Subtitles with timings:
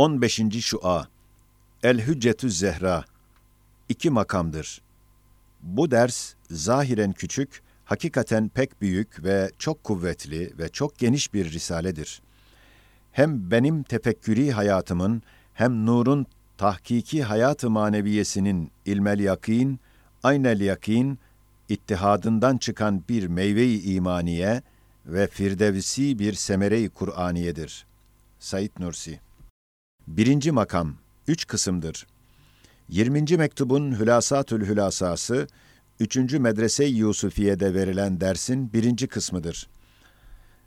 [0.00, 0.40] 15.
[0.60, 1.08] Şua
[1.82, 3.04] El Hüccetü Zehra
[3.88, 4.82] İki makamdır.
[5.62, 12.22] Bu ders zahiren küçük, hakikaten pek büyük ve çok kuvvetli ve çok geniş bir risaledir.
[13.12, 15.22] Hem benim tefekkürî hayatımın
[15.54, 16.26] hem nurun
[16.58, 19.80] tahkiki hayatı maneviyesinin ilmel yakin,
[20.22, 21.18] aynel yakin,
[21.68, 24.62] ittihadından çıkan bir meyve-i imaniye
[25.06, 27.86] ve firdevsi bir semere-i Kur'aniyedir.
[28.38, 29.20] Said Nursi
[30.16, 30.94] Birinci makam,
[31.28, 32.06] üç kısımdır.
[32.88, 33.36] 20.
[33.36, 35.46] mektubun Hülasatül Hülasası,
[36.00, 36.16] 3.
[36.16, 39.68] Medrese-i Yusufiye'de verilen dersin birinci kısmıdır.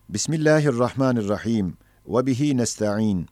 [0.09, 3.27] Bismillahirrahmanirrahim ve bihi nesta'in.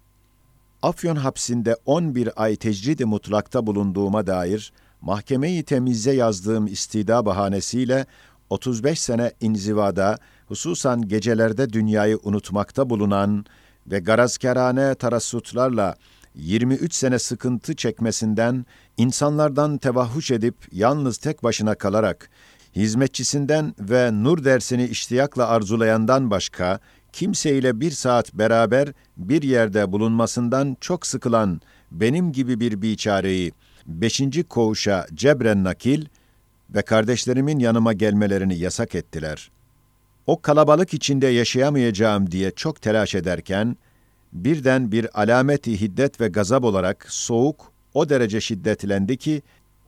[0.81, 8.05] Afyon hapsinde 11 ay tecrid-i mutlakta bulunduğuma dair mahkemeyi temizze yazdığım istida bahanesiyle
[8.49, 13.45] 35 sene inzivada, hususan gecelerde dünyayı unutmakta bulunan
[13.87, 15.95] ve garazkerane tarassutlarla
[16.35, 18.65] 23 sene sıkıntı çekmesinden,
[18.97, 22.29] insanlardan tevahhuş edip yalnız tek başına kalarak,
[22.75, 26.79] hizmetçisinden ve nur dersini iştiyakla arzulayandan başka,
[27.13, 33.51] kimseyle bir saat beraber bir yerde bulunmasından çok sıkılan benim gibi bir biçareyi,
[33.85, 36.05] beşinci koğuşa cebren nakil
[36.69, 39.51] ve kardeşlerimin yanıma gelmelerini yasak ettiler.
[40.27, 43.77] O kalabalık içinde yaşayamayacağım diye çok telaş ederken,
[44.33, 49.41] birden bir alameti hiddet ve gazap olarak soğuk o derece şiddetlendi ki,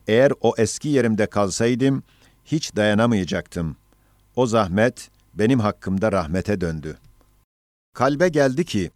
[0.07, 2.03] eğer o eski yerimde kalsaydım,
[2.45, 3.77] hiç dayanamayacaktım.
[4.35, 6.97] O zahmet benim hakkımda rahmete döndü.
[7.93, 8.91] Kalbe geldi ki,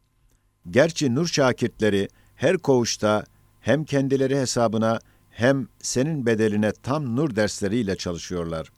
[0.70, 3.24] gerçi nur şakirtleri her koğuşta
[3.62, 8.70] hem kendileri hesabına hem senin bedeline tam nur dersleriyle çalışıyorlar.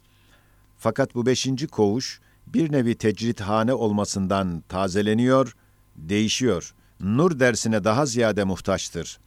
[0.77, 2.19] Fakat bu beşinci koğuş
[2.53, 5.55] bir nevi tecrithane olmasından tazeleniyor,
[5.95, 6.73] değişiyor.
[6.99, 9.19] Nur dersine daha ziyade muhtaçtır.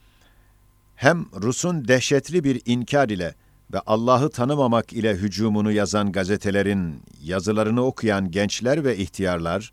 [0.96, 3.34] Hem Rus'un dehşetli bir inkar ile
[3.72, 9.72] ve Allah'ı tanımamak ile hücumunu yazan gazetelerin yazılarını okuyan gençler ve ihtiyarlar,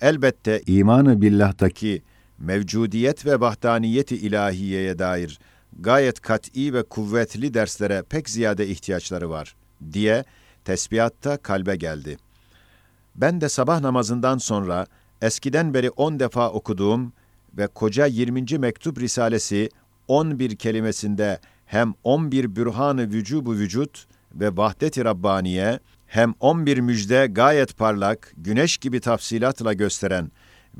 [0.00, 2.02] elbette imanı billahtaki
[2.38, 5.38] mevcudiyet ve vahdaniyeti ilahiyeye dair
[5.80, 9.56] gayet kat'i ve kuvvetli derslere pek ziyade ihtiyaçları var
[9.92, 10.24] diye
[10.64, 12.16] tesbihatta kalbe geldi.
[13.16, 14.86] Ben de sabah namazından sonra
[15.22, 17.12] eskiden beri on defa okuduğum
[17.58, 18.58] ve koca 20.
[18.58, 19.70] mektup risalesi
[20.08, 28.32] 11 kelimesinde hem 11 bürhanı vücubu vücut ve vahdet-i Rabbaniye hem 11 müjde gayet parlak,
[28.36, 30.30] güneş gibi tafsilatla gösteren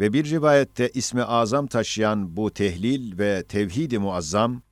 [0.01, 4.63] ve bir rivayette ismi azam taşıyan bu tehlil ve tevhid-i muazzam,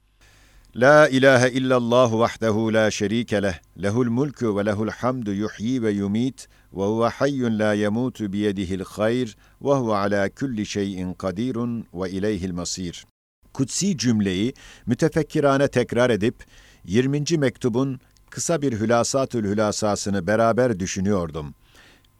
[0.76, 6.48] La ilahe illallah vahdehu la şerike leh, lehul mulku ve lehul hamdu yuhyi ve yumit
[6.72, 12.52] ve huve hayyun la yemutu biyedihil hayr ve huve ala kulli şeyin kadirun ve ileyhil
[12.52, 13.06] masir.
[13.52, 14.54] Kutsi cümleyi
[14.86, 16.44] mütefekkirane tekrar edip
[16.84, 17.38] 20.
[17.38, 21.54] mektubun kısa bir hülasatül hülasasını beraber düşünüyordum.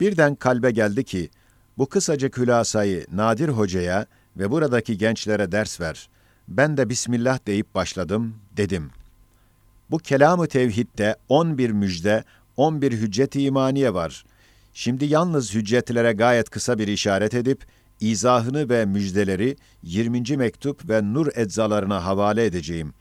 [0.01, 1.31] Birden kalbe geldi ki,
[1.79, 4.07] bu kısacık hülasayı Nadir Hoca'ya
[4.37, 6.09] ve buradaki gençlere ders ver.
[6.49, 8.91] Ben de Bismillah deyip başladım, dedim.
[9.91, 12.25] Bu kelamı tevhidde 11 müjde,
[12.57, 14.25] 11 hüccet-i imaniye var.
[14.75, 17.67] Şimdi yalnız hüccetlere gayet kısa bir işaret edip,
[18.01, 20.37] izahını ve müjdeleri 20.
[20.37, 22.95] mektup ve nur eczalarına havale edeceğim.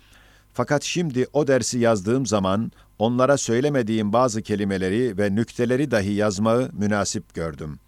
[0.53, 7.33] Fakat şimdi o dersi yazdığım zaman onlara söylemediğim bazı kelimeleri ve nükteleri dahi yazmayı münasip
[7.33, 7.79] gördüm.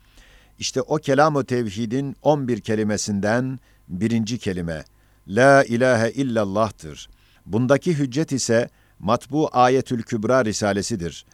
[0.59, 4.83] İşte o kelam-ı tevhidin 11 kelimesinden birinci kelime,
[5.27, 7.09] La ilahe illallah'tır.
[7.45, 8.69] Bundaki hüccet ise
[8.99, 11.25] matbu Ayetül Kübra risalesidir.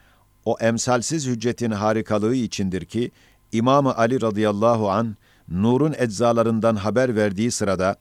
[0.46, 3.12] O emsalsiz hüccetin harikalığı içindir ki,
[3.52, 5.16] İmam Ali radıyallahu an
[5.48, 7.96] nurun eczalarından haber verdiği sırada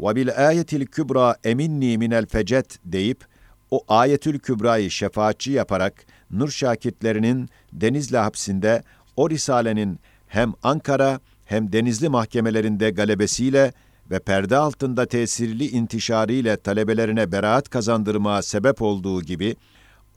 [0.00, 3.24] ve bil ayetil kübra eminni minel fecet deyip
[3.70, 8.82] o ayetül kübrayı şefaatçi yaparak nur şakirtlerinin Denizli hapsinde
[9.16, 13.72] o risalenin hem Ankara hem Denizli mahkemelerinde galebesiyle
[14.10, 19.56] ve perde altında tesirli intişariyle talebelerine beraat kazandırmaya sebep olduğu gibi,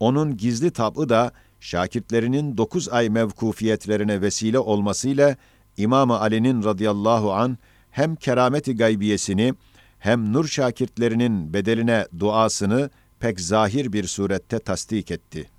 [0.00, 5.36] onun gizli tabı da şakirtlerinin dokuz ay mevkufiyetlerine vesile olmasıyla
[5.76, 7.58] İmam Ali'nin radıyallahu an
[7.90, 9.54] hem kerameti gaybiyesini
[9.98, 12.90] hem nur şakirtlerinin bedeline duasını
[13.20, 15.50] pek zahir bir surette tasdik etti.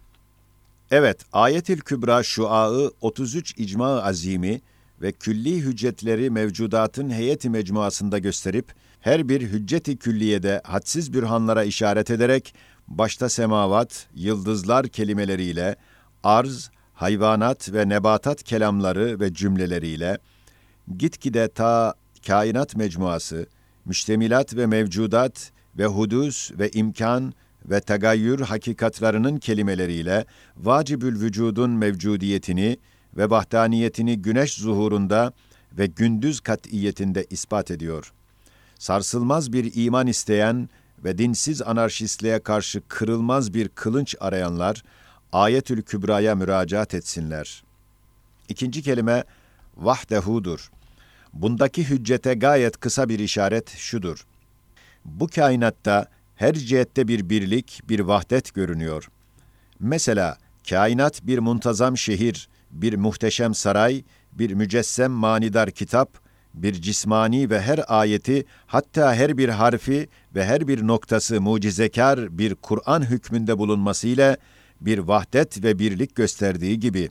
[0.91, 4.61] Evet, Ayetil Kübra şuağı 33 icma azimi
[5.01, 12.53] ve külli hüccetleri mevcudatın heyeti mecmuasında gösterip her bir hücceti külliyede hadsiz bürhanlara işaret ederek
[12.87, 15.75] başta semavat, yıldızlar kelimeleriyle
[16.23, 20.17] arz, hayvanat ve nebatat kelamları ve cümleleriyle
[20.97, 21.93] gitgide ta
[22.27, 23.45] kainat mecmuası
[23.85, 27.33] müştemilat ve mevcudat ve hudus ve imkan
[27.65, 30.25] ve tegayyür hakikatlarının kelimeleriyle
[30.57, 32.77] vacibül vücudun mevcudiyetini
[33.17, 35.33] ve vahdaniyetini güneş zuhurunda
[35.73, 38.13] ve gündüz kat'iyetinde ispat ediyor.
[38.79, 40.69] Sarsılmaz bir iman isteyen
[41.03, 44.83] ve dinsiz anarşistliğe karşı kırılmaz bir kılınç arayanlar,
[45.31, 47.63] Ayetül Kübra'ya müracaat etsinler.
[48.49, 49.23] İkinci kelime,
[49.77, 50.71] vahdehudur.
[51.33, 54.25] Bundaki hüccete gayet kısa bir işaret şudur.
[55.05, 59.09] Bu kainatta her cihette bir birlik, bir vahdet görünüyor.
[59.79, 60.37] Mesela
[60.69, 66.17] kainat bir muntazam şehir, bir muhteşem saray, bir mücessem manidar kitap,
[66.53, 72.55] bir cismani ve her ayeti, hatta her bir harfi ve her bir noktası mucizekar bir
[72.55, 74.37] Kur'an hükmünde bulunmasıyla
[74.81, 77.09] bir vahdet ve birlik gösterdiği gibi,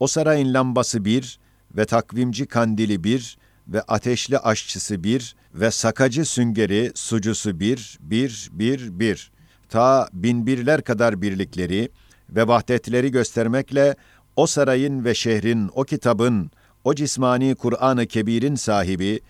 [0.00, 1.38] o sarayın lambası bir
[1.76, 3.38] ve takvimci kandili bir
[3.68, 9.30] ve ateşli aşçısı bir ve sakacı süngeri, sucusu bir, bir, bir, bir.
[9.68, 11.88] Ta binbirler kadar birlikleri
[12.30, 13.96] ve vahdetleri göstermekle
[14.38, 16.50] o sarayın ve şehrin, o kitabın,
[16.84, 19.20] o cismani Kur'an-ı Kebir'in sahibi,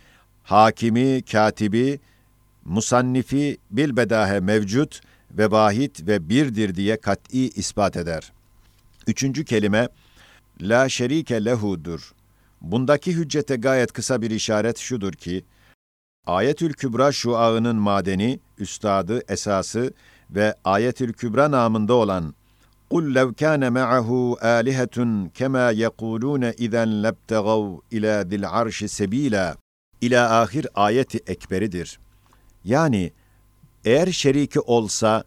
[0.43, 2.01] hakimi, katibi,
[2.65, 5.01] musannifi bilbedahe mevcut
[5.31, 8.33] ve vahid ve birdir diye kat'i ispat eder.
[9.07, 9.89] Üçüncü kelime,
[10.61, 12.13] la şerike lehudur.
[12.61, 15.45] Bundaki hüccete gayet kısa bir işaret şudur ki,
[16.27, 19.93] Ayetül Kübra şuağının madeni, üstadı, esası
[20.31, 22.35] ve Ayetül Kübra namında olan
[22.94, 24.10] قُلْ لَوْ كَانَ مَعَهُ
[24.60, 24.98] آلِهَةٌ
[25.40, 29.56] كَمَا يَقُولُونَ اِذَنْ لَبْتَغَوْا اِلَى ذِي الْعَرْشِ سَب۪يلًا
[30.02, 32.00] İlâ ahir ayeti ekberidir.
[32.64, 33.12] Yani
[33.86, 35.24] eğer şeriki olsa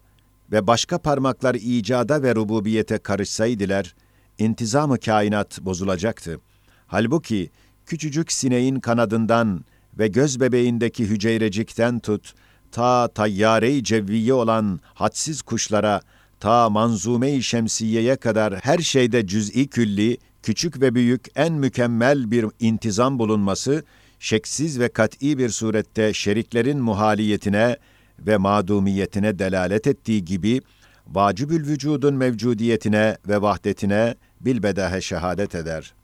[0.51, 3.95] ve başka parmaklar icada ve rububiyete karışsaydılar,
[4.37, 6.39] intizamı kainat bozulacaktı.
[6.87, 7.49] Halbuki
[7.85, 9.65] küçücük sineğin kanadından
[9.99, 12.33] ve göz bebeğindeki hücrecikten tut,
[12.71, 16.01] ta tayyare-i cevviye olan hadsiz kuşlara,
[16.42, 23.18] ta manzume-i şemsiyeye kadar her şeyde cüz'i külli, küçük ve büyük en mükemmel bir intizam
[23.18, 23.84] bulunması,
[24.18, 27.76] şeksiz ve kat'i bir surette şeriklerin muhaliyetine
[28.18, 30.60] ve madumiyetine delalet ettiği gibi,
[31.06, 35.94] vacibül vücudun mevcudiyetine ve vahdetine bilbedahe şehadet eder.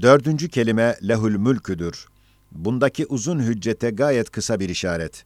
[0.00, 2.06] Dördüncü kelime lehül mülküdür.
[2.52, 5.24] Bundaki uzun hüccete gayet kısa bir işaret.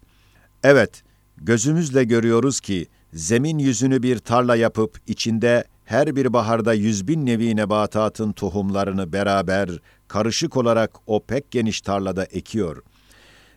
[0.63, 1.03] Evet,
[1.37, 7.57] gözümüzle görüyoruz ki, zemin yüzünü bir tarla yapıp içinde her bir baharda yüz bin nevi
[7.57, 9.71] nebatatın tohumlarını beraber,
[10.09, 12.83] karışık olarak o pek geniş tarlada ekiyor.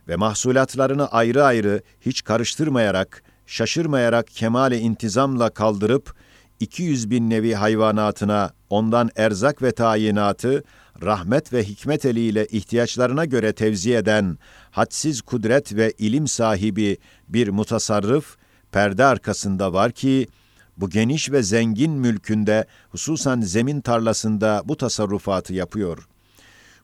[0.08, 6.14] Ve mahsulatlarını ayrı ayrı, hiç karıştırmayarak, şaşırmayarak kemale intizamla kaldırıp,
[6.60, 10.64] 200 bin nevi hayvanatına ondan erzak ve tayinatı,
[11.02, 14.38] rahmet ve hikmet eliyle ihtiyaçlarına göre tevzi eden,
[14.70, 16.96] hadsiz kudret ve ilim sahibi
[17.28, 18.36] bir mutasarrıf,
[18.72, 20.26] perde arkasında var ki,
[20.76, 26.08] bu geniş ve zengin mülkünde, hususan zemin tarlasında bu tasarrufatı yapıyor.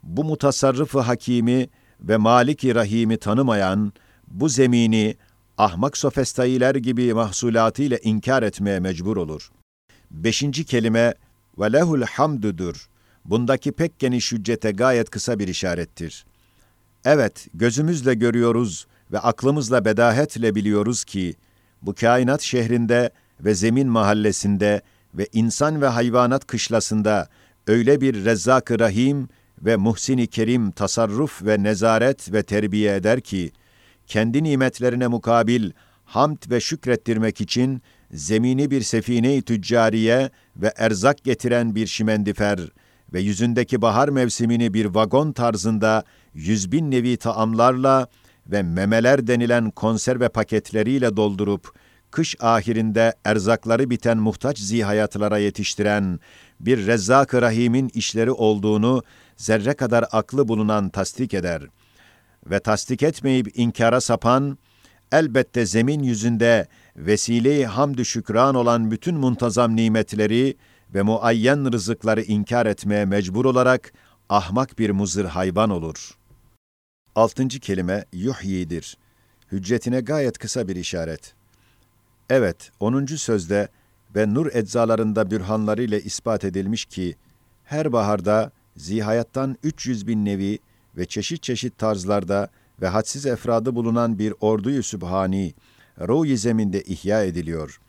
[0.03, 1.69] Bu mutasarrıfı hakimi
[2.01, 3.93] ve maliki rahimi tanımayan,
[4.27, 5.17] bu zemini,
[5.59, 9.51] ahmak sofestailer gibi mahsulatıyla inkar etmeye mecbur olur.
[10.11, 11.15] Beşinci kelime,
[11.59, 12.89] ve lehul hamdudur.
[13.25, 16.27] Bundaki pek geniş hüccete gayet kısa bir işarettir.
[17.05, 21.35] Evet, gözümüzle görüyoruz ve aklımızla bedahetle biliyoruz ki,
[21.83, 24.83] bu kainat şehrinde ve zemin mahallesinde
[25.15, 27.29] ve insan ve hayvanat kışlasında
[27.67, 29.29] öyle bir Rezzak-ı Rahim
[29.63, 33.53] ve Muhsin-i Kerim tasarruf ve nezaret ve terbiye eder ki,
[34.07, 35.71] kendi nimetlerine mukabil
[36.05, 42.61] hamd ve şükrettirmek için zemini bir sefine-i tüccariye ve erzak getiren bir şimendifer
[43.13, 46.05] ve yüzündeki bahar mevsimini bir vagon tarzında
[46.35, 48.09] yüz bin nevi taamlarla
[48.49, 51.73] ve memeler denilen konserve paketleriyle doldurup,
[52.11, 56.21] kış ahirinde erzakları biten muhtaç zihayatlara yetiştiren
[56.61, 59.03] bir Rezzak-ı Rahim'in işleri olduğunu
[59.37, 61.63] zerre kadar aklı bulunan tasdik eder.
[62.47, 64.59] Ve tasdik etmeyip inkara sapan,
[65.13, 70.57] elbette zemin yüzünde vesile-i hamdü şükran olan bütün muntazam nimetleri
[70.95, 73.93] ve muayyen rızıkları inkar etmeye mecbur olarak
[74.29, 76.18] ahmak bir muzır hayvan olur.
[77.19, 78.97] Altıncı kelime yuhyidir.
[79.53, 81.35] Hüccetine gayet kısa bir işaret.
[82.31, 83.69] Evet, onuncu sözde
[84.17, 87.17] ve nur eczalarında bürhanlarıyla ispat edilmiş ki,
[87.65, 90.59] her baharda zihayattan 300 bin nevi
[90.97, 92.49] ve çeşit çeşit tarzlarda
[92.83, 95.55] ve hadsiz efradı bulunan bir orduyu sübhani,
[96.01, 97.81] ruh zeminde ihya ediliyor.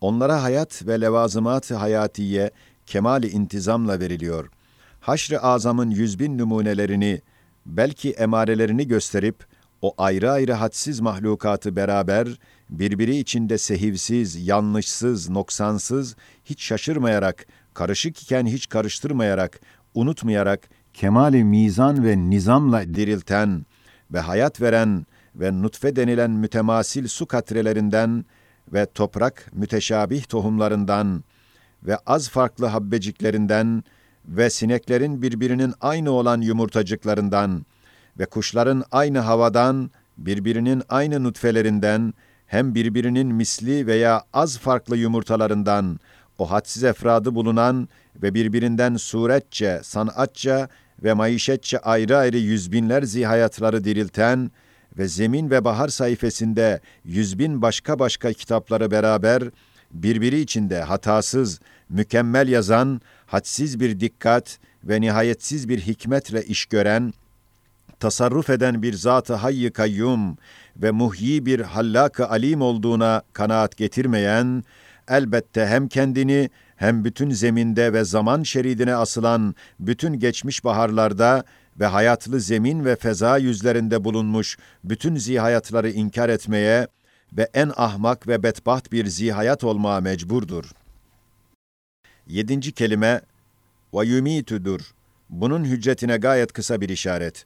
[0.00, 2.50] Onlara hayat ve levazımat-ı hayatiye
[2.86, 4.50] kemali intizamla veriliyor.
[5.00, 7.22] Haşr-ı azamın yüz bin numunelerini,
[7.66, 9.44] belki emarelerini gösterip,
[9.82, 12.28] o ayrı ayrı hadsiz mahlukatı beraber,
[12.70, 19.60] birbiri içinde sehivsiz, yanlışsız, noksansız, hiç şaşırmayarak, karışık iken hiç karıştırmayarak,
[19.94, 23.66] unutmayarak, kemali mizan ve nizamla dirilten
[24.10, 28.24] ve hayat veren ve nutfe denilen mütemasil su katrelerinden
[28.72, 31.24] ve toprak müteşabih tohumlarından
[31.82, 33.84] ve az farklı habbeciklerinden
[34.30, 37.66] ve sineklerin birbirinin aynı olan yumurtacıklarından
[38.18, 42.14] ve kuşların aynı havadan, birbirinin aynı nutfelerinden,
[42.46, 46.00] hem birbirinin misli veya az farklı yumurtalarından,
[46.38, 47.88] o hadsiz efradı bulunan
[48.22, 50.68] ve birbirinden suretçe, sanatça
[51.02, 54.50] ve maişetçe ayrı ayrı yüzbinler zihayatları dirilten
[54.98, 59.42] ve zemin ve bahar sayfasında yüzbin başka başka kitapları beraber,
[59.90, 61.60] birbiri içinde hatasız,
[61.90, 67.12] mükemmel yazan, hadsiz bir dikkat ve nihayetsiz bir hikmetle iş gören,
[68.00, 70.36] tasarruf eden bir zat-ı hayy kayyum
[70.76, 74.64] ve muhyi bir hallak-ı alim olduğuna kanaat getirmeyen,
[75.08, 81.44] elbette hem kendini hem bütün zeminde ve zaman şeridine asılan bütün geçmiş baharlarda
[81.80, 86.86] ve hayatlı zemin ve feza yüzlerinde bulunmuş bütün zihayatları inkar etmeye
[87.32, 90.64] ve en ahmak ve bedbaht bir zihayat olmaya mecburdur.
[92.30, 93.20] Yedinci kelime,
[93.92, 94.44] ve
[95.30, 97.44] Bunun hüccetine gayet kısa bir işaret.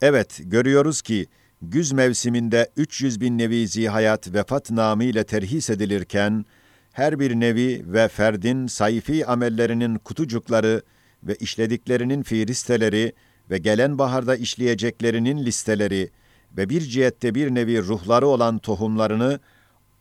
[0.00, 1.26] Evet, görüyoruz ki,
[1.62, 6.44] güz mevsiminde 300 bin nevi zihayat vefat namı ile terhis edilirken,
[6.92, 10.82] her bir nevi ve ferdin sayfi amellerinin kutucukları
[11.22, 13.12] ve işlediklerinin firisteleri
[13.50, 16.10] ve gelen baharda işleyeceklerinin listeleri
[16.56, 19.40] ve bir cihette bir nevi ruhları olan tohumlarını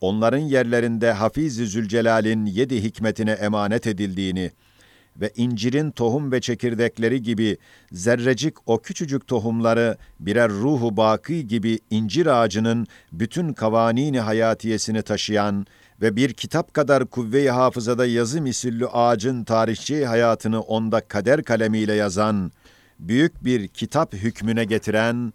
[0.01, 4.51] onların yerlerinde Hafiz-i Zülcelal'in yedi hikmetine emanet edildiğini
[5.17, 7.57] ve incirin tohum ve çekirdekleri gibi
[7.91, 15.65] zerrecik o küçücük tohumları birer ruhu baki gibi incir ağacının bütün kavanini hayatiyesini taşıyan
[16.01, 22.51] ve bir kitap kadar kuvve-i hafızada yazı misillü ağacın tarihçi hayatını onda kader kalemiyle yazan,
[22.99, 25.33] büyük bir kitap hükmüne getiren,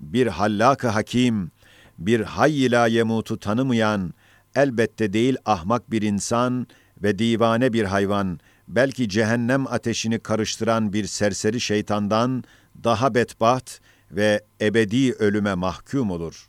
[0.00, 1.50] bir hallak-ı hakim,
[1.98, 4.14] bir hayy la yemutu tanımayan,
[4.54, 6.66] elbette değil ahmak bir insan
[7.02, 12.44] ve divane bir hayvan, belki cehennem ateşini karıştıran bir serseri şeytandan
[12.84, 16.48] daha bedbaht ve ebedi ölüme mahkum olur.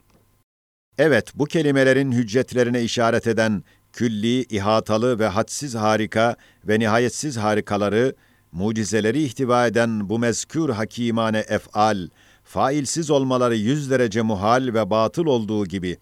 [0.98, 3.63] Evet, bu kelimelerin hüccetlerine işaret eden
[3.94, 6.36] külli, ihatalı ve hadsiz harika
[6.68, 8.16] ve nihayetsiz harikaları,
[8.51, 12.08] mucizeleri ihtiva eden bu mezkür hakimane ef'al,
[12.48, 15.98] failsiz olmaları yüz derece muhal ve batıl olduğu gibi,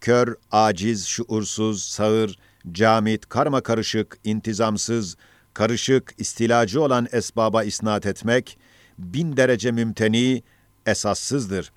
[0.00, 2.38] kör, aciz, şuursuz, sağır,
[2.72, 5.16] camit, karma karışık, intizamsız,
[5.54, 8.58] karışık, istilacı olan esbaba isnat etmek,
[8.98, 10.42] bin derece mümteni,
[10.86, 11.72] esassızdır.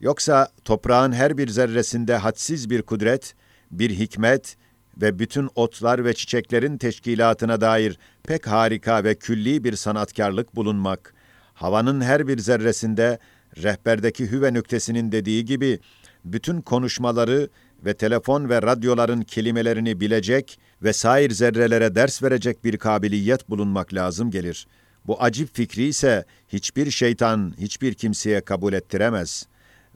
[0.00, 3.34] Yoksa toprağın her bir zerresinde hadsiz bir kudret,
[3.70, 4.56] bir hikmet
[4.96, 11.14] ve bütün otlar ve çiçeklerin teşkilatına dair pek harika ve külli bir sanatkarlık bulunmak,
[11.60, 13.18] havanın her bir zerresinde
[13.62, 15.78] rehberdeki hüve nüktesinin dediği gibi
[16.24, 17.48] bütün konuşmaları
[17.84, 24.30] ve telefon ve radyoların kelimelerini bilecek ve sair zerrelere ders verecek bir kabiliyet bulunmak lazım
[24.30, 24.66] gelir.
[25.06, 29.46] Bu acip fikri ise hiçbir şeytan hiçbir kimseye kabul ettiremez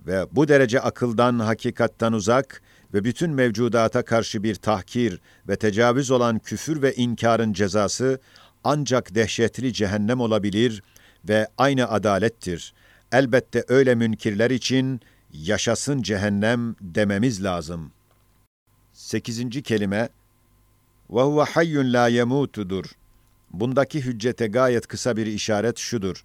[0.07, 2.62] ve bu derece akıldan, hakikattan uzak
[2.95, 8.21] ve bütün mevcudata karşı bir tahkir ve tecavüz olan küfür ve inkarın cezası
[8.64, 10.83] ancak dehşetli cehennem olabilir
[11.29, 12.75] ve aynı adalettir.
[13.12, 15.00] Elbette öyle münkirler için
[15.33, 17.93] yaşasın cehennem dememiz lazım.
[18.93, 20.09] Sekizinci kelime
[21.11, 22.85] ve huve hayyun la yemutudur.
[23.52, 26.25] Bundaki hüccete gayet kısa bir işaret şudur.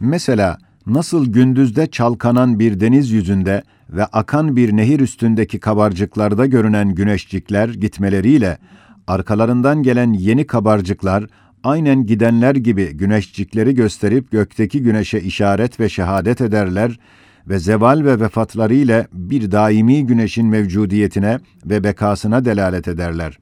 [0.00, 7.68] Mesela nasıl gündüzde çalkanan bir deniz yüzünde ve akan bir nehir üstündeki kabarcıklarda görünen güneşcikler
[7.68, 8.58] gitmeleriyle
[9.06, 11.26] arkalarından gelen yeni kabarcıklar
[11.64, 16.98] aynen gidenler gibi güneşcikleri gösterip gökteki güneşe işaret ve şehadet ederler
[17.48, 23.38] ve zeval ve vefatları ile bir daimi güneşin mevcudiyetine ve bekasına delalet ederler.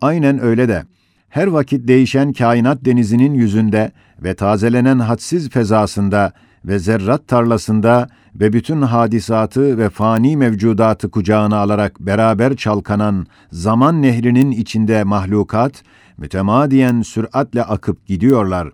[0.00, 0.82] Aynen öyle de
[1.28, 6.32] her vakit değişen kainat denizinin yüzünde ve tazelenen hadsiz fezasında
[6.64, 14.50] ve zerrat tarlasında ve bütün hadisatı ve fani mevcudatı kucağına alarak beraber çalkanan zaman nehrinin
[14.50, 15.82] içinde mahlukat,
[16.18, 18.70] mütemadiyen süratle akıp gidiyorlar.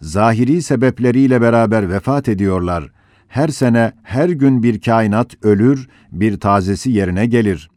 [0.00, 2.90] Zahiri sebepleriyle beraber vefat ediyorlar.
[3.28, 7.70] Her sene, her gün bir kainat ölür, bir tazesi yerine gelir.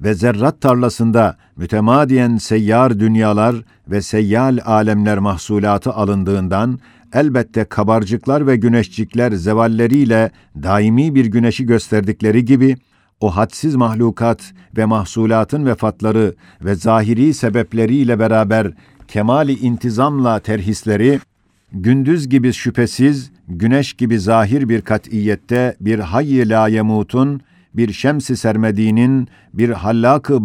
[0.00, 3.56] Ve zerrat tarlasında mütemadiyen seyyar dünyalar
[3.88, 6.78] ve seyyal alemler mahsulatı alındığından,
[7.12, 10.30] elbette kabarcıklar ve güneşcikler zevalleriyle
[10.62, 12.76] daimi bir güneşi gösterdikleri gibi,
[13.22, 18.72] o hadsiz mahlukat ve mahsulatın vefatları ve zahiri sebepleriyle beraber
[19.08, 21.20] kemali intizamla terhisleri,
[21.72, 27.40] gündüz gibi şüphesiz, güneş gibi zahir bir kat'iyette bir hayy la yemutun,
[27.74, 30.44] bir şems-i sermedinin, bir hallak-ı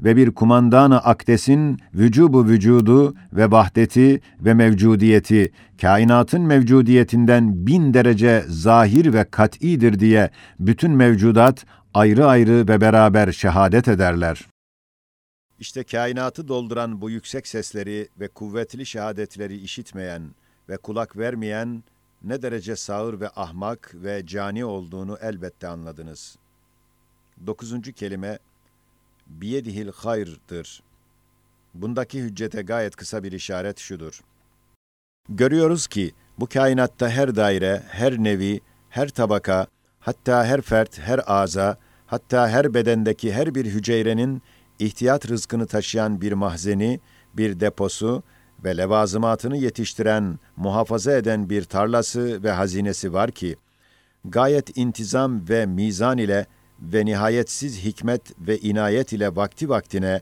[0.00, 9.12] ve bir kumandan-ı akdesin vücubu vücudu ve vahdeti ve mevcudiyeti, kainatın mevcudiyetinden bin derece zahir
[9.12, 10.30] ve kat'idir diye
[10.60, 14.46] bütün mevcudat ayrı ayrı ve beraber şehadet ederler.
[15.60, 20.22] İşte kainatı dolduran bu yüksek sesleri ve kuvvetli şehadetleri işitmeyen
[20.68, 21.84] ve kulak vermeyen
[22.26, 26.36] ne derece sağır ve ahmak ve cani olduğunu elbette anladınız.
[27.46, 28.38] Dokuzuncu kelime,
[29.26, 30.82] biyedihil hayr'dır.
[31.74, 34.20] Bundaki hüccete gayet kısa bir işaret şudur.
[35.28, 39.66] Görüyoruz ki bu kainatta her daire, her nevi, her tabaka,
[40.00, 44.42] hatta her fert, her aza, hatta her bedendeki her bir hücrenin
[44.78, 47.00] ihtiyat rızkını taşıyan bir mahzeni,
[47.34, 48.22] bir deposu
[48.64, 53.56] ve levazımatını yetiştiren, muhafaza eden bir tarlası ve hazinesi var ki,
[54.24, 56.46] gayet intizam ve mizan ile
[56.80, 60.20] ve nihayetsiz hikmet ve inayet ile vakti vaktine,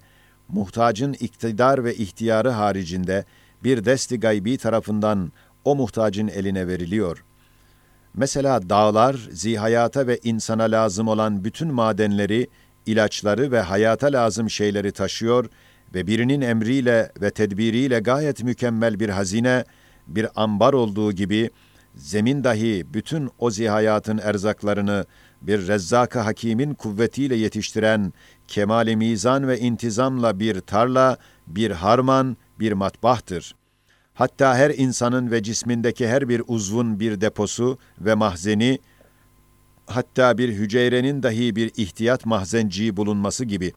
[0.48, 3.24] muhtacın iktidar ve ihtiyarı haricinde
[3.64, 5.32] bir desti gaybi tarafından
[5.64, 7.24] o muhtacın eline veriliyor.
[8.14, 12.48] Mesela dağlar, zihayata ve insana lazım olan bütün madenleri,
[12.86, 15.48] ilaçları ve hayata lazım şeyleri taşıyor
[15.94, 19.64] ve birinin emriyle ve tedbiriyle gayet mükemmel bir hazine,
[20.06, 21.50] bir ambar olduğu gibi,
[21.94, 25.04] zemin dahi bütün o zihayatın erzaklarını
[25.42, 28.12] bir rezzak-ı hakimin kuvvetiyle yetiştiren,
[28.48, 33.54] kemali mizan ve intizamla bir tarla, bir harman, bir matbahtır.
[34.14, 38.78] Hatta her insanın ve cismindeki her bir uzvun bir deposu ve mahzeni,
[39.86, 43.72] hatta bir hücrenin dahi bir ihtiyat mahzenciği bulunması gibi,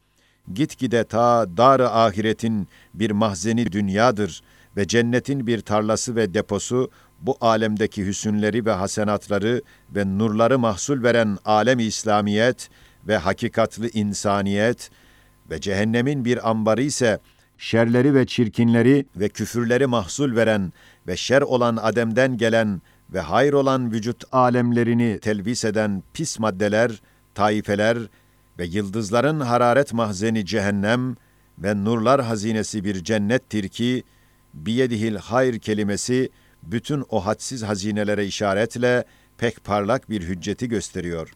[0.54, 4.42] gitgide ta dar ahiretin bir mahzeni dünyadır
[4.78, 9.62] ve cennetin bir tarlası ve deposu, bu alemdeki hüsünleri ve hasenatları
[9.96, 12.70] ve nurları mahsul veren alem İslamiyet
[13.08, 14.90] ve hakikatlı insaniyet
[15.50, 17.20] ve cehennemin bir ambarı ise
[17.58, 20.74] şerleri ve çirkinleri ve küfürleri mahsul veren
[21.08, 22.82] ve şer olan ademden gelen
[23.14, 27.02] ve hayır olan vücut alemlerini telvis eden pis maddeler,
[27.36, 27.98] taifeler
[28.60, 31.16] ve yıldızların hararet mahzeni cehennem
[31.60, 34.04] ve nurlar hazinesi bir cennettir ki,
[34.54, 36.30] biyedihil hayr kelimesi,
[36.64, 39.04] bütün o hadsiz hazinelere işaretle
[39.38, 41.34] pek parlak bir hücceti gösteriyor.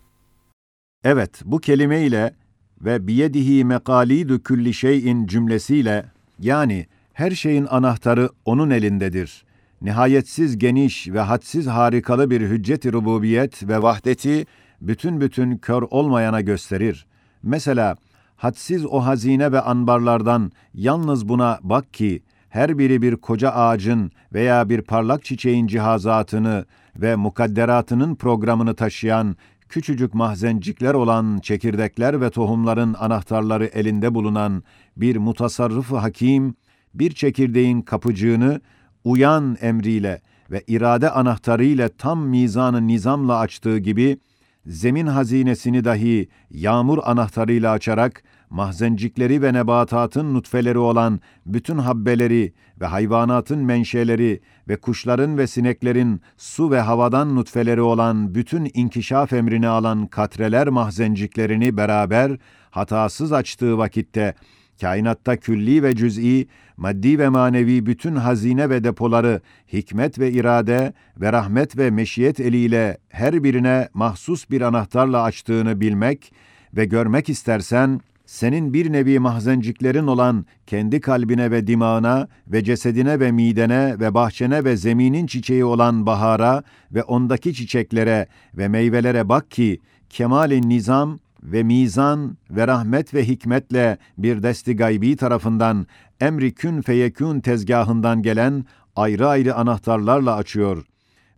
[1.03, 2.35] Evet, bu kelime ile
[2.81, 6.05] ve biyedihi mekalidu külli şeyin cümlesiyle,
[6.39, 9.45] yani her şeyin anahtarı onun elindedir.
[9.81, 14.45] Nihayetsiz geniş ve hadsiz harikalı bir hüccet-i rububiyet ve vahdeti
[14.81, 17.05] bütün bütün kör olmayana gösterir.
[17.43, 17.95] Mesela
[18.35, 24.69] hadsiz o hazine ve anbarlardan yalnız buna bak ki her biri bir koca ağacın veya
[24.69, 29.35] bir parlak çiçeğin cihazatını ve mukadderatının programını taşıyan
[29.69, 34.63] küçücük mahzencikler olan çekirdekler ve tohumların anahtarları elinde bulunan
[34.97, 36.55] bir mutasarrıf hakim,
[36.93, 38.61] bir çekirdeğin kapıcığını
[39.03, 44.17] uyan emriyle ve irade anahtarıyla tam mizanı nizamla açtığı gibi,
[44.65, 53.59] zemin hazinesini dahi yağmur anahtarıyla açarak, mahzencikleri ve nebatatın nutfeleri olan bütün habbeleri ve hayvanatın
[53.59, 60.67] menşeleri ve kuşların ve sineklerin su ve havadan nutfeleri olan bütün inkişaf emrini alan katreler
[60.67, 62.37] mahzenciklerini beraber
[62.71, 64.35] hatasız açtığı vakitte,
[64.81, 69.41] kainatta külli ve cüz'i, maddi ve manevi bütün hazine ve depoları
[69.73, 76.33] hikmet ve irade ve rahmet ve meşiyet eliyle her birine mahsus bir anahtarla açtığını bilmek
[76.75, 83.31] ve görmek istersen, senin bir nevi mahzenciklerin olan kendi kalbine ve dimağına ve cesedine ve
[83.31, 89.79] midene ve bahçene ve zeminin çiçeği olan bahara ve ondaki çiçeklere ve meyvelere bak ki
[90.09, 95.85] kemali nizam ve mizan ve rahmet ve hikmetle bir desti gaybi tarafından
[96.19, 100.85] emri kün feyekün tezgahından gelen ayrı ayrı anahtarlarla açıyor.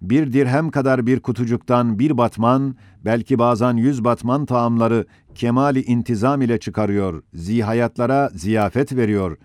[0.01, 6.59] Bir dirhem kadar bir kutucuktan bir batman, belki bazen yüz batman taamları kemali intizam ile
[6.59, 9.37] çıkarıyor, zihayatlara ziyafet veriyor.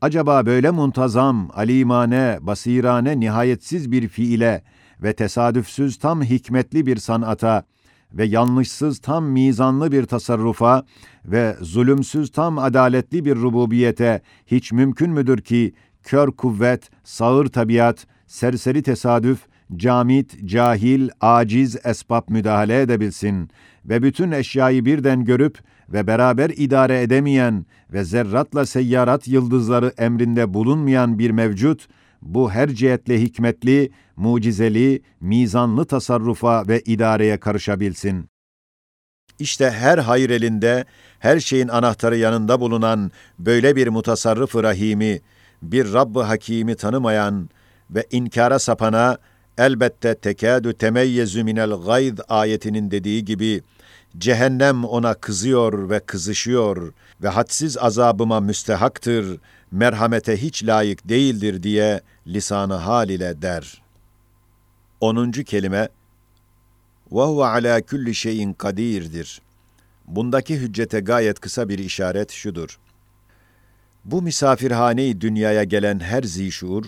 [0.00, 4.62] Acaba böyle muntazam, alimane, basirane, nihayetsiz bir fiile
[5.02, 7.64] ve tesadüfsüz tam hikmetli bir sanata,
[8.12, 10.84] ve yanlışsız tam mizanlı bir tasarrufa
[11.24, 18.82] ve zulümsüz tam adaletli bir rububiyete hiç mümkün müdür ki kör kuvvet, sağır tabiat, serseri
[18.82, 19.38] tesadüf,
[19.76, 23.50] camit, cahil, aciz esbab müdahale edebilsin
[23.84, 31.18] ve bütün eşyayı birden görüp ve beraber idare edemeyen ve zerratla seyyarat yıldızları emrinde bulunmayan
[31.18, 31.88] bir mevcut,
[32.22, 38.28] bu her cihetle hikmetli, mucizeli, mizanlı tasarrufa ve idareye karışabilsin.
[39.38, 40.84] İşte her hayır elinde,
[41.18, 45.20] her şeyin anahtarı yanında bulunan böyle bir mutasarrıf-ı rahimi,
[45.62, 47.50] bir Rabb-ı Hakimi tanımayan
[47.90, 49.18] ve inkara sapana,
[49.58, 53.62] elbette tekâdü temeyyezu minel gayd ayetinin dediği gibi,
[54.18, 56.92] Cehennem ona kızıyor ve kızışıyor
[57.22, 59.40] ve hadsiz azabıma müstehaktır,
[59.70, 63.82] merhamete hiç layık değildir diye lisanı hal ile der.
[65.00, 65.30] 10.
[65.32, 65.88] kelime
[67.12, 69.42] ve huve ala külli şeyin kadirdir.
[70.06, 72.78] Bundaki hüccete gayet kısa bir işaret şudur.
[74.04, 76.84] Bu misafirhaneyi dünyaya gelen her zişur,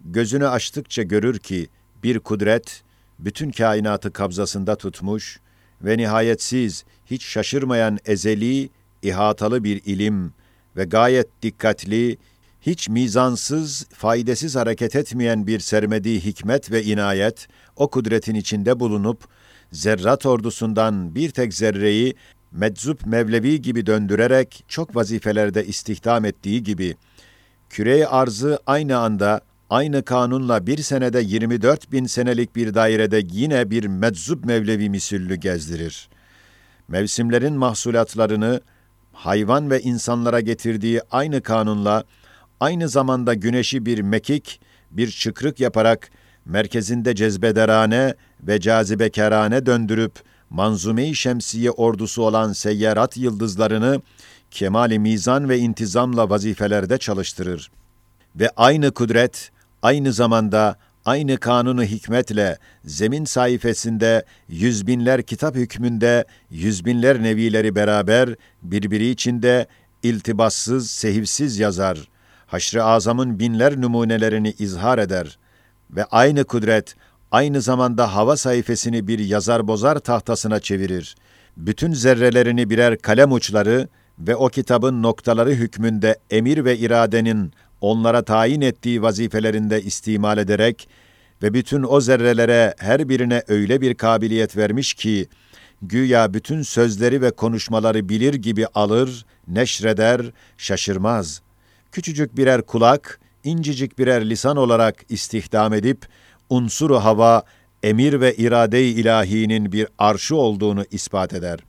[0.00, 1.68] gözünü açtıkça görür ki
[2.02, 2.82] bir kudret,
[3.18, 5.40] bütün kainatı kabzasında tutmuş,
[5.84, 8.70] ve nihayetsiz, hiç şaşırmayan ezeli,
[9.02, 10.32] ihatalı bir ilim
[10.76, 12.18] ve gayet dikkatli,
[12.60, 19.24] hiç mizansız, faydasız hareket etmeyen bir sermediği hikmet ve inayet, o kudretin içinde bulunup,
[19.72, 22.14] zerrat ordusundan bir tek zerreyi
[22.52, 26.96] meczup mevlevi gibi döndürerek çok vazifelerde istihdam ettiği gibi,
[27.70, 33.84] küre arzı aynı anda, aynı kanunla bir senede 24 bin senelik bir dairede yine bir
[33.84, 36.08] meczup mevlevi misüllü gezdirir.
[36.88, 38.60] Mevsimlerin mahsulatlarını,
[39.12, 42.04] hayvan ve insanlara getirdiği aynı kanunla,
[42.60, 46.10] aynı zamanda güneşi bir mekik, bir çıkrık yaparak,
[46.44, 50.12] merkezinde cezbederane ve cazibekerane döndürüp,
[50.50, 54.00] manzume-i şemsiye ordusu olan seyyarat yıldızlarını
[54.50, 57.70] kemali mizan ve intizamla vazifelerde çalıştırır.
[58.36, 59.50] Ve aynı kudret,
[59.82, 68.34] aynı zamanda aynı kanunu hikmetle zemin sayfasında yüz binler kitap hükmünde yüz binler nevileri beraber
[68.62, 69.66] birbiri içinde
[70.02, 72.08] iltibassız, sehivsiz yazar.
[72.46, 75.38] Haşr-ı Azam'ın binler numunelerini izhar eder
[75.90, 76.94] ve aynı kudret
[77.30, 81.16] aynı zamanda hava sayfasını bir yazar bozar tahtasına çevirir.
[81.56, 83.88] Bütün zerrelerini birer kalem uçları
[84.18, 90.88] ve o kitabın noktaları hükmünde emir ve iradenin onlara tayin ettiği vazifelerinde istimal ederek
[91.42, 95.28] ve bütün o zerrelere her birine öyle bir kabiliyet vermiş ki,
[95.82, 100.22] güya bütün sözleri ve konuşmaları bilir gibi alır, neşreder,
[100.58, 101.42] şaşırmaz.
[101.92, 106.06] Küçücük birer kulak, incicik birer lisan olarak istihdam edip,
[106.50, 107.42] unsuru hava,
[107.82, 111.60] emir ve irade-i ilahinin bir arşı olduğunu ispat eder.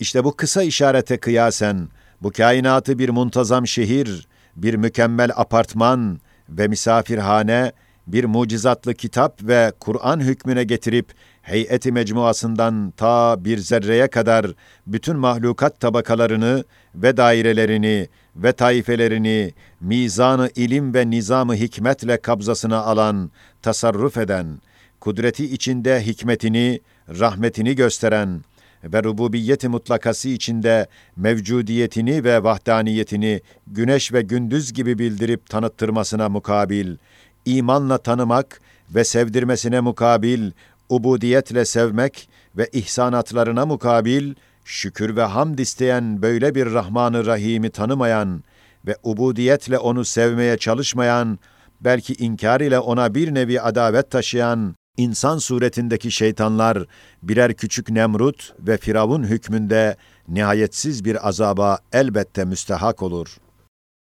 [0.00, 1.88] İşte bu kısa işarete kıyasen,
[2.22, 7.72] bu kainatı bir muntazam şehir, bir mükemmel apartman ve misafirhane,
[8.06, 11.12] bir mucizatlı kitap ve Kur'an hükmüne getirip
[11.42, 14.46] heyeti mecmuasından ta bir zerreye kadar
[14.86, 23.30] bütün mahlukat tabakalarını ve dairelerini ve taifelerini mizanı ilim ve nizamı hikmetle kabzasına alan,
[23.62, 24.60] tasarruf eden,
[25.00, 28.44] kudreti içinde hikmetini, rahmetini gösteren
[28.84, 36.96] ve rububiyeti mutlakası içinde mevcudiyetini ve vahdaniyetini güneş ve gündüz gibi bildirip tanıttırmasına mukabil,
[37.44, 38.60] imanla tanımak
[38.94, 40.50] ve sevdirmesine mukabil,
[40.88, 48.44] ubudiyetle sevmek ve ihsanatlarına mukabil, şükür ve hamd isteyen böyle bir Rahman-ı Rahim'i tanımayan
[48.86, 51.38] ve ubudiyetle onu sevmeye çalışmayan,
[51.80, 56.86] belki inkar ile ona bir nevi adavet taşıyan, insan suretindeki şeytanlar
[57.22, 59.96] birer küçük Nemrut ve Firavun hükmünde
[60.28, 63.36] nihayetsiz bir azaba elbette müstehak olur.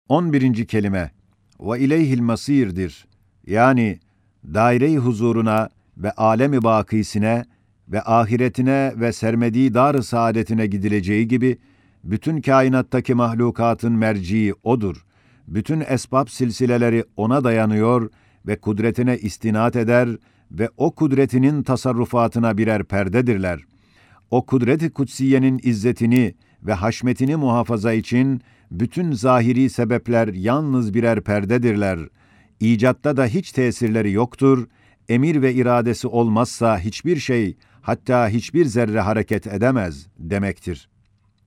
[0.10, 0.66] 11.
[0.66, 1.12] kelime
[1.60, 3.08] ve ileyhil masirdir.
[3.48, 4.00] Yani
[4.46, 7.46] daire-i huzuruna ve alemi bakisine
[7.88, 11.58] ve ahiretine ve sermediği dar saadetine gidileceği gibi
[12.04, 15.06] bütün kainattaki mahlukatın merciği odur.
[15.48, 18.10] Bütün esbab silsileleri ona dayanıyor
[18.48, 20.10] ve kudretine istinat eder
[20.52, 23.60] ve o kudretinin tasarrufatına birer perdedirler.
[24.32, 32.00] O kudret-i kutsiyenin izzetini ve haşmetini muhafaza için bütün zahiri sebepler yalnız birer perdedirler.
[32.60, 34.68] İcatta da hiç tesirleri yoktur.
[35.10, 40.90] Emir ve iradesi olmazsa hiçbir şey, hatta hiçbir zerre hareket edemez demektir.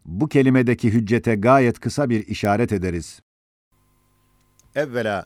[0.04, 3.20] Bu kelimedeki hüccete gayet kısa bir işaret ederiz.
[4.74, 5.24] Evvela,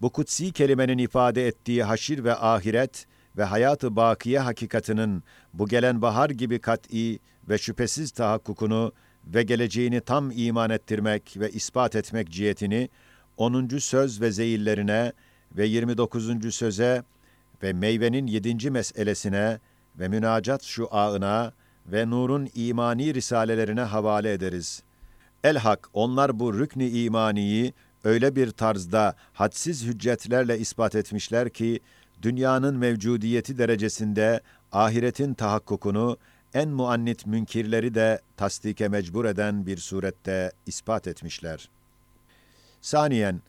[0.00, 3.06] bu kutsi kelimenin ifade ettiği haşir ve ahiret
[3.36, 8.92] ve hayatı bakiye hakikatının bu gelen bahar gibi kat'i ve şüphesiz tahakkukunu
[9.26, 12.88] ve geleceğini tam iman ettirmek ve ispat etmek cihetini
[13.36, 13.68] 10.
[13.78, 15.12] söz ve zeyillerine
[15.56, 16.54] ve 29.
[16.54, 17.02] söze
[17.62, 18.70] ve meyvenin 7.
[18.70, 19.58] meselesine
[19.98, 21.52] ve münacat şu ağına
[21.86, 24.82] ve nurun imani risalelerine havale ederiz.
[25.44, 27.72] Elhak onlar bu rükni imaniyi
[28.04, 31.80] öyle bir tarzda hadsiz hüccetlerle ispat etmişler ki,
[32.22, 34.40] dünyanın mevcudiyeti derecesinde
[34.72, 36.16] ahiretin tahakkukunu
[36.54, 41.68] en muannit münkirleri de tasdike mecbur eden bir surette ispat etmişler.
[42.80, 43.42] Saniyen,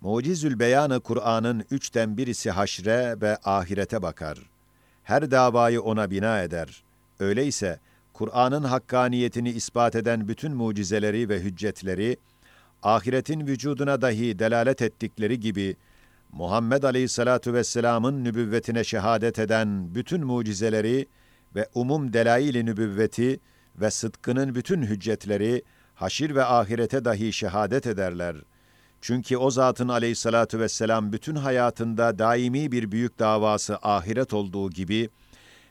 [0.00, 4.38] Mucizül Beyanı Kur'an'ın üçten birisi haşre ve ahirete bakar.
[5.04, 6.82] Her davayı ona bina eder.
[7.20, 7.80] Öyleyse,
[8.12, 12.16] Kur'an'ın hakkaniyetini ispat eden bütün mucizeleri ve hüccetleri,
[12.82, 15.76] ahiretin vücuduna dahi delalet ettikleri gibi,
[16.32, 21.06] Muhammed Aleyhisselatu Vesselam'ın nübüvvetine şehadet eden bütün mucizeleri
[21.54, 23.40] ve umum delail-i nübüvveti
[23.76, 25.62] ve sıdkının bütün hüccetleri,
[25.94, 28.36] haşir ve ahirete dahi şehadet ederler.
[29.00, 35.08] Çünkü o zatın aleyhissalatu vesselam bütün hayatında daimi bir büyük davası ahiret olduğu gibi,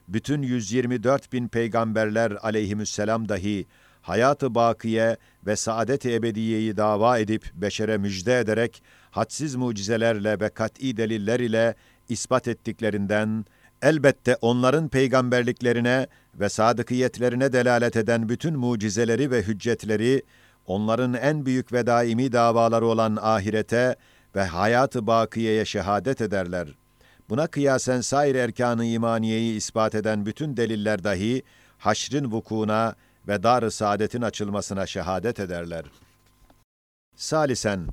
[0.08, 3.66] bütün 124 bin peygamberler aleyhisselam dahi
[4.08, 11.40] hayatı bakiye ve saadet-i ebediyeyi dava edip beşere müjde ederek hadsiz mucizelerle ve kat'i deliller
[11.40, 11.76] ile
[12.10, 13.46] ispat ettiklerinden
[13.82, 20.24] elbette onların peygamberliklerine ve sadıkiyetlerine delalet eden bütün mucizeleri ve hüccetleri
[20.66, 23.96] onların en büyük ve daimi davaları olan ahirete
[24.36, 26.68] ve hayatı bakiyeye şehadet ederler.
[27.30, 31.44] Buna kıyasen sair erkanı imaniyeyi ispat eden bütün deliller dahi
[31.78, 32.96] haşrin vukuuna
[33.28, 35.86] ve dar-ı saadetin açılmasına şehadet ederler.
[37.16, 37.88] Salisen,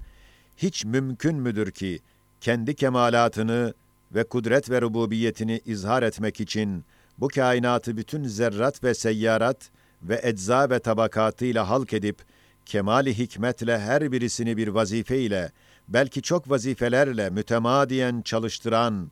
[0.57, 2.01] hiç mümkün müdür ki
[2.41, 3.75] kendi kemalatını
[4.15, 6.85] ve kudret ve rububiyetini izhar etmek için
[7.19, 9.71] bu kainatı bütün zerrat ve seyyarat
[10.03, 12.19] ve ecza ve tabakatıyla halk edip
[12.67, 15.53] kemali hikmetle her birisini bir vazife ile
[15.89, 19.11] belki çok vazifelerle mütemadiyen çalıştıran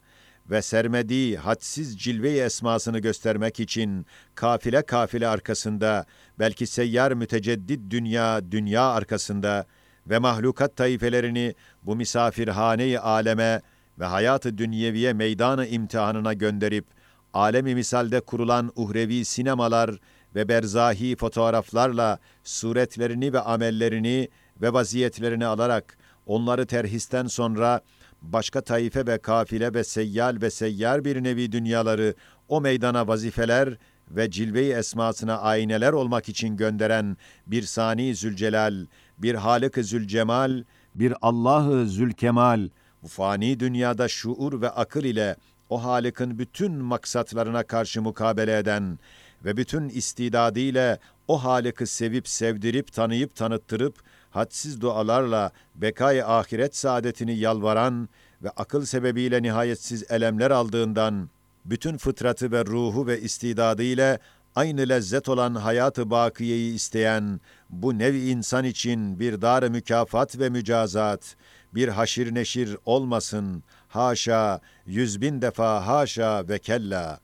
[0.51, 6.05] ve sermediği hadsiz cilve-i esmasını göstermek için kafile kafile arkasında,
[6.39, 9.67] belki seyyar müteceddit dünya dünya arkasında
[10.07, 13.61] ve mahlukat taifelerini bu misafirhane-i aleme
[13.99, 16.87] ve hayatı dünyeviye meydanı imtihanına gönderip,
[17.33, 19.91] alemi misalde kurulan uhrevi sinemalar
[20.35, 24.29] ve berzahi fotoğraflarla suretlerini ve amellerini
[24.61, 27.81] ve vaziyetlerini alarak onları terhisten sonra
[28.23, 32.15] başka taife ve kafile ve seyyal ve seyyar bir nevi dünyaları
[32.49, 33.79] o meydana vazifeler
[34.11, 38.87] ve cilve-i esmasına ayneler olmak için gönderen bir Sani Zülcelal,
[39.19, 42.69] bir Halık-ı Zülcemal, bir Allah-ı Zülkemal,
[43.03, 45.37] bu fani dünyada şuur ve akıl ile
[45.71, 48.99] o Halık'ın bütün maksatlarına karşı mukabele eden
[49.45, 53.95] ve bütün istidadıyla o Halık'ı sevip sevdirip tanıyıp tanıttırıp
[54.33, 58.09] hadsiz dualarla bekay ahiret saadetini yalvaran
[58.43, 61.31] ve akıl sebebiyle nihayetsiz elemler aldığından
[61.65, 64.19] bütün fıtratı ve ruhu ve istidadı ile
[64.55, 67.41] aynı lezzet olan hayatı bakiyeyi isteyen
[67.71, 71.37] bu nevi insan için bir dar mükafat ve mücazat,
[71.75, 77.21] bir haşir neşir olmasın, haşa, yüz bin defa haşa ve kella.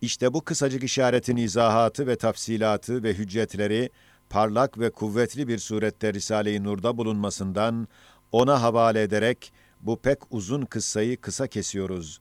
[0.00, 3.90] İşte bu kısacık işaretin izahatı ve tafsilatı ve hüccetleri,
[4.30, 7.88] parlak ve kuvvetli bir surette Risale-i Nur'da bulunmasından,
[8.32, 12.20] ona havale ederek, bu pek uzun kıssayı kısa kesiyoruz.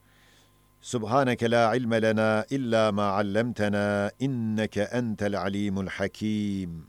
[0.81, 6.87] Subhaneke la ilme lena illa ma allamtena inneke entel alimul hakim.